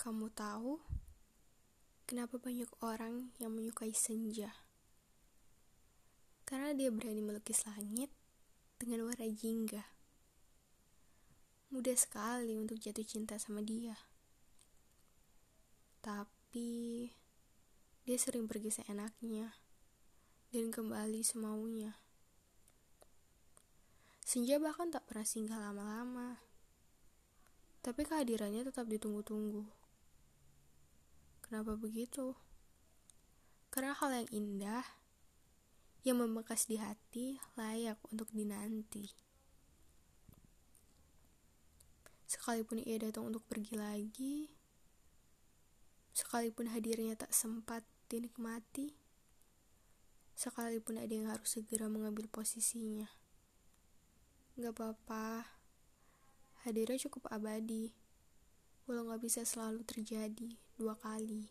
Kamu 0.00 0.32
tahu 0.32 0.80
kenapa 2.08 2.40
banyak 2.40 2.72
orang 2.80 3.36
yang 3.36 3.52
menyukai 3.52 3.92
senja? 3.92 4.48
Karena 6.48 6.72
dia 6.72 6.88
berani 6.88 7.20
melukis 7.20 7.68
langit 7.68 8.08
dengan 8.80 9.04
warna 9.04 9.28
jingga. 9.28 9.84
Mudah 11.68 11.92
sekali 12.00 12.56
untuk 12.56 12.80
jatuh 12.80 13.04
cinta 13.04 13.36
sama 13.36 13.60
dia. 13.60 13.92
Tapi 16.00 17.12
dia 18.08 18.16
sering 18.16 18.48
pergi 18.48 18.80
seenaknya 18.80 19.52
dan 20.48 20.72
kembali 20.72 21.20
semaunya. 21.20 21.92
Senja 24.24 24.56
bahkan 24.56 24.88
tak 24.88 25.04
pernah 25.04 25.28
singgah 25.28 25.60
lama-lama. 25.60 26.40
Tapi 27.84 28.00
kehadirannya 28.08 28.64
tetap 28.64 28.88
ditunggu-tunggu. 28.88 29.89
Kenapa 31.50 31.74
begitu? 31.74 32.38
Karena 33.74 33.90
hal 33.90 34.22
yang 34.22 34.28
indah 34.30 34.86
yang 36.06 36.22
membekas 36.22 36.70
di 36.70 36.78
hati 36.78 37.42
layak 37.58 37.98
untuk 38.06 38.30
dinanti. 38.30 39.10
Sekalipun 42.30 42.78
ia 42.78 43.02
datang 43.02 43.26
untuk 43.26 43.42
pergi 43.50 43.74
lagi, 43.74 44.54
sekalipun 46.14 46.70
hadirnya 46.70 47.18
tak 47.18 47.34
sempat 47.34 47.82
dinikmati, 48.06 48.94
sekalipun 50.38 51.02
ada 51.02 51.10
yang 51.10 51.34
harus 51.34 51.58
segera 51.58 51.90
mengambil 51.90 52.30
posisinya. 52.30 53.10
Gak 54.54 54.70
apa-apa, 54.78 55.50
hadirnya 56.62 57.10
cukup 57.10 57.26
abadi 57.34 57.90
walau 58.90 59.06
nggak 59.06 59.22
bisa 59.22 59.46
selalu 59.46 59.86
terjadi 59.86 60.50
dua 60.74 60.98
kali. 60.98 61.46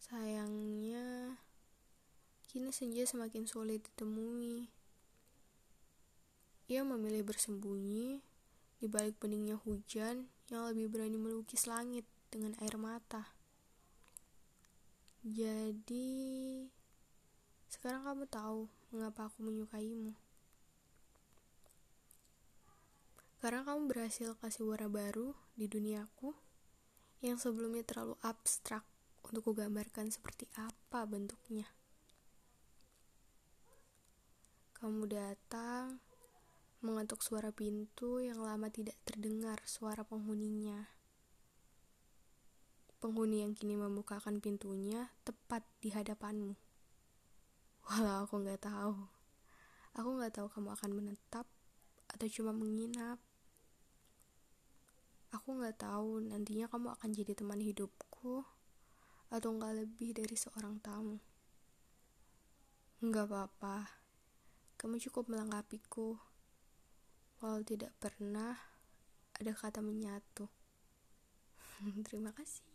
Sayangnya, 0.00 1.36
kini 2.48 2.72
senja 2.72 3.04
semakin 3.04 3.44
sulit 3.44 3.84
ditemui. 3.84 4.72
Ia 6.72 6.80
memilih 6.80 7.28
bersembunyi 7.28 8.24
di 8.80 8.86
balik 8.88 9.20
beningnya 9.20 9.60
hujan 9.60 10.32
yang 10.48 10.64
lebih 10.72 10.88
berani 10.88 11.20
melukis 11.20 11.68
langit 11.68 12.08
dengan 12.32 12.56
air 12.64 12.80
mata. 12.80 13.36
Jadi, 15.20 16.64
sekarang 17.68 18.08
kamu 18.08 18.24
tahu 18.32 18.64
mengapa 18.96 19.28
aku 19.28 19.44
menyukaimu. 19.44 20.16
Karena 23.40 23.64
kamu 23.64 23.88
berhasil 23.88 24.36
kasih 24.36 24.68
warna 24.68 24.92
baru 24.92 25.32
di 25.56 25.64
duniaku 25.64 26.36
yang 27.24 27.40
sebelumnya 27.40 27.80
terlalu 27.88 28.20
abstrak 28.20 28.84
untuk 29.24 29.48
kugambarkan 29.48 30.12
seperti 30.12 30.44
apa 30.60 31.08
bentuknya. 31.08 31.64
Kamu 34.76 35.08
datang 35.08 36.04
mengetuk 36.84 37.20
suara 37.20 37.52
pintu 37.52 38.20
yang 38.20 38.40
lama 38.40 38.68
tidak 38.72 38.96
terdengar 39.08 39.60
suara 39.64 40.04
penghuninya. 40.04 40.88
Penghuni 43.00 43.40
yang 43.40 43.56
kini 43.56 43.76
membukakan 43.76 44.40
pintunya 44.44 45.12
tepat 45.24 45.64
di 45.80 45.92
hadapanmu. 45.92 46.56
Walau 47.88 48.28
aku 48.28 48.36
nggak 48.44 48.68
tahu, 48.68 48.96
aku 49.96 50.08
nggak 50.20 50.32
tahu 50.36 50.48
kamu 50.52 50.68
akan 50.76 50.90
menetap 50.92 51.48
atau 52.08 52.26
cuma 52.28 52.52
menginap. 52.52 53.29
Aku 55.30 55.54
nggak 55.54 55.86
tahu 55.86 56.26
nantinya 56.26 56.66
kamu 56.66 56.90
akan 56.98 57.10
jadi 57.14 57.38
teman 57.38 57.62
hidupku 57.62 58.42
atau 59.30 59.48
nggak 59.54 59.86
lebih 59.86 60.10
dari 60.18 60.34
seorang 60.34 60.82
tamu. 60.82 61.22
Nggak 62.98 63.30
apa-apa, 63.30 63.76
kamu 64.74 64.98
cukup 65.10 65.30
melengkapiku. 65.30 66.18
Walau 67.40 67.62
tidak 67.62 67.94
pernah 68.02 68.58
ada 69.38 69.52
kata 69.54 69.80
menyatu. 69.80 70.50
Terima 72.06 72.34
kasih. 72.34 72.69